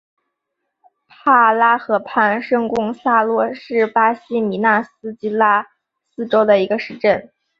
[1.07, 5.67] 帕拉河畔圣贡萨洛是巴西米纳斯吉拉
[6.15, 7.29] 斯州的一个市镇。